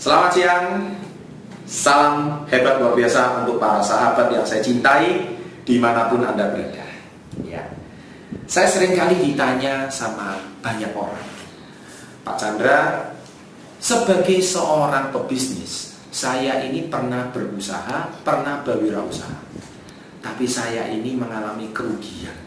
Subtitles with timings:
[0.00, 0.96] Selamat siang,
[1.68, 5.28] salam hebat luar biasa untuk para sahabat yang saya cintai
[5.60, 6.88] di mana pun Anda berada.
[7.44, 7.60] Ya.
[8.48, 11.28] Saya sering kali ditanya sama banyak orang,
[12.24, 13.12] Pak Chandra,
[13.76, 19.36] sebagai seorang pebisnis, saya ini pernah berusaha, pernah berwirausaha,
[20.24, 22.40] tapi saya ini mengalami kerugian,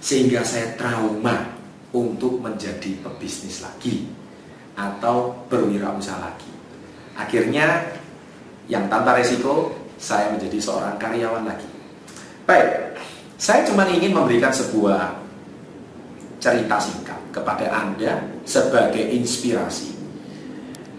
[0.00, 1.52] sehingga saya trauma
[1.92, 4.08] untuk menjadi pebisnis lagi
[4.72, 6.61] atau berwirausaha lagi.
[7.16, 7.96] Akhirnya
[8.70, 11.68] yang tanpa resiko saya menjadi seorang karyawan lagi.
[12.42, 12.98] Baik,
[13.38, 15.14] saya cuma ingin memberikan sebuah
[16.42, 19.94] cerita singkat kepada Anda sebagai inspirasi.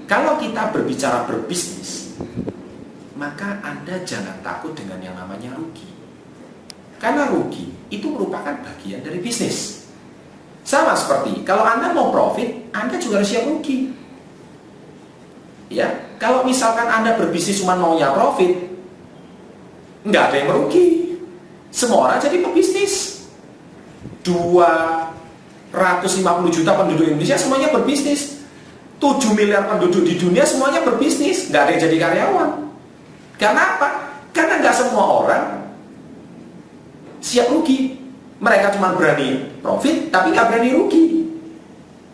[0.07, 2.16] Kalau kita berbicara berbisnis,
[3.20, 5.88] maka Anda jangan takut dengan yang namanya rugi.
[6.99, 9.84] Karena rugi itu merupakan bagian dari bisnis.
[10.63, 14.02] Sama seperti kalau Anda mau profit, Anda juga harus siap rugi.
[15.72, 15.88] Ya,
[16.20, 18.51] kalau misalkan Anda berbisnis cuma maunya profit,
[20.04, 21.15] nggak ada yang merugi.
[21.74, 23.24] Semua orang jadi pebisnis.
[24.23, 28.43] 250 juta penduduk Indonesia semuanya berbisnis.
[29.04, 32.49] 7 miliar penduduk di dunia semuanya berbisnis, nggak ada yang jadi karyawan.
[33.35, 33.90] Karena apa?
[34.32, 35.43] Karena nggak semua orang
[37.20, 37.99] siap rugi.
[38.40, 41.04] Mereka cuma berani profit, tapi nggak berani rugi.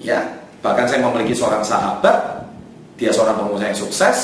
[0.01, 2.38] Ya, bahkan saya memiliki seorang sahabat
[2.99, 4.17] dia seorang pengusaha yang sukses,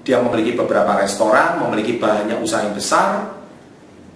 [0.00, 3.36] dia memiliki beberapa restoran, memiliki banyak usaha yang besar.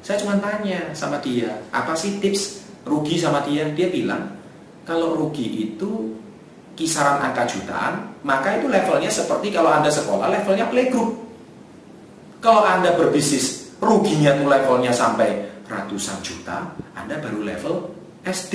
[0.01, 3.69] Saya cuma tanya sama dia, apa sih tips rugi sama dia?
[3.69, 4.33] Dia bilang,
[4.89, 6.17] kalau rugi itu
[6.73, 11.21] kisaran angka jutaan, maka itu levelnya seperti kalau Anda sekolah, levelnya playgroup.
[12.41, 17.75] Kalau Anda berbisnis, ruginya tuh levelnya sampai ratusan juta, Anda baru level
[18.25, 18.55] SD.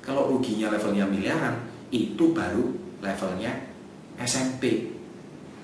[0.00, 1.54] Kalau ruginya levelnya miliaran,
[1.92, 3.52] itu baru levelnya
[4.20, 4.92] SMP.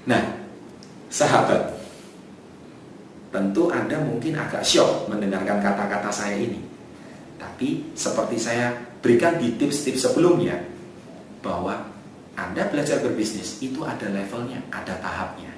[0.05, 0.21] Nah,
[1.09, 1.73] sahabat,
[3.33, 6.61] tentu Anda mungkin agak shock mendengarkan kata-kata saya ini.
[7.41, 10.59] Tapi seperti saya berikan di tips-tips sebelumnya,
[11.41, 11.91] bahwa
[12.37, 15.53] Anda belajar berbisnis itu ada levelnya, ada tahapnya.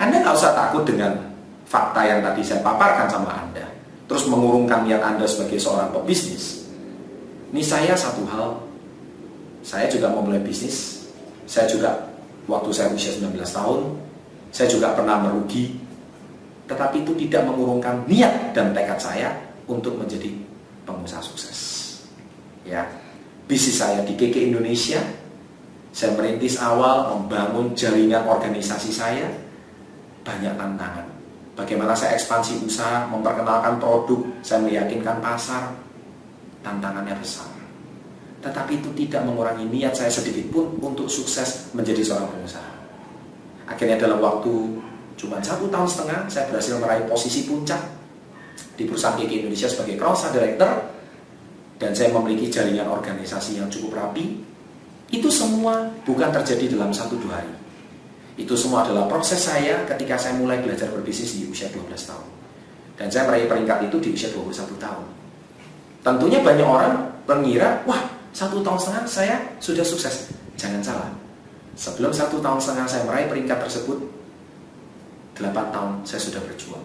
[0.00, 1.30] Anda nggak usah takut dengan
[1.68, 3.66] fakta yang tadi saya paparkan sama Anda.
[4.08, 6.66] Terus mengurungkan niat Anda sebagai seorang pebisnis.
[7.54, 8.48] Ini saya satu hal,
[9.62, 10.99] saya juga mau mulai bisnis
[11.50, 11.90] saya juga
[12.46, 13.80] waktu saya usia 19 tahun,
[14.54, 15.74] saya juga pernah merugi,
[16.70, 19.34] tetapi itu tidak mengurungkan niat dan tekad saya
[19.66, 20.30] untuk menjadi
[20.86, 21.58] pengusaha sukses.
[22.62, 22.86] Ya,
[23.50, 25.02] bisnis saya di KK Indonesia,
[25.90, 29.26] saya merintis awal membangun jaringan organisasi saya,
[30.22, 31.10] banyak tantangan.
[31.58, 35.74] Bagaimana saya ekspansi usaha, memperkenalkan produk, saya meyakinkan pasar,
[36.62, 37.59] tantangannya besar
[38.40, 42.72] tetapi itu tidak mengurangi niat saya sedikit pun untuk sukses menjadi seorang pengusaha.
[43.68, 44.52] Akhirnya dalam waktu
[45.20, 47.80] cuma satu tahun setengah, saya berhasil meraih posisi puncak
[48.80, 50.72] di perusahaan KK Indonesia sebagai cross director
[51.76, 54.40] dan saya memiliki jaringan organisasi yang cukup rapi.
[55.10, 57.52] Itu semua bukan terjadi dalam satu dua hari.
[58.40, 62.28] Itu semua adalah proses saya ketika saya mulai belajar berbisnis di usia 12 tahun.
[62.96, 65.06] Dan saya meraih peringkat itu di usia 21 tahun.
[66.00, 66.94] Tentunya banyak orang
[67.26, 70.30] mengira, wah satu tahun setengah saya sudah sukses.
[70.54, 71.10] Jangan salah.
[71.74, 73.98] Sebelum satu tahun setengah saya meraih peringkat tersebut,
[75.34, 76.84] delapan tahun saya sudah berjuang.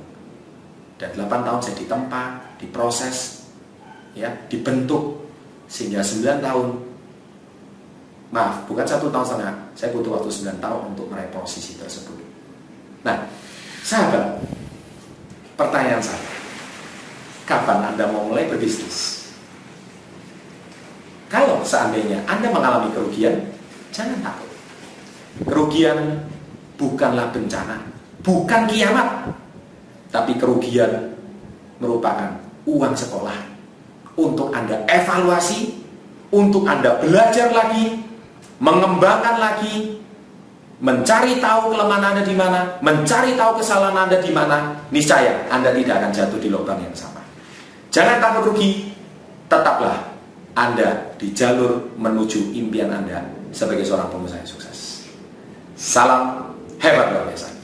[0.95, 2.23] Dan delapan tahun saya ditempa,
[2.55, 3.43] diproses,
[4.15, 5.27] ya, dibentuk
[5.67, 6.67] sehingga sembilan tahun.
[8.31, 9.55] Maaf, bukan satu tahun setengah.
[9.75, 12.17] Saya butuh waktu sembilan tahun untuk meraih posisi tersebut.
[13.05, 13.21] Nah,
[13.85, 14.41] sahabat,
[15.59, 16.25] pertanyaan saya,
[17.45, 19.14] kapan Anda mau mulai berbisnis?
[21.65, 23.41] Seandainya Anda mengalami kerugian,
[23.89, 24.49] jangan takut.
[25.49, 25.97] Kerugian
[26.77, 27.81] bukanlah bencana,
[28.21, 29.33] bukan kiamat.
[30.13, 31.17] Tapi kerugian
[31.81, 32.37] merupakan
[32.69, 33.35] uang sekolah
[34.15, 35.75] untuk Anda evaluasi,
[36.31, 37.99] untuk Anda belajar lagi,
[38.61, 39.99] mengembangkan lagi,
[40.79, 45.99] mencari tahu kelemahan Anda di mana, mencari tahu kesalahan Anda di mana, niscaya Anda tidak
[45.99, 47.19] akan jatuh di lubang yang sama.
[47.91, 48.95] Jangan takut rugi,
[49.51, 50.14] tetaplah
[50.55, 55.03] anda di jalur menuju impian Anda sebagai seorang pengusaha yang sukses.
[55.75, 57.54] Salam hebat luar biasa.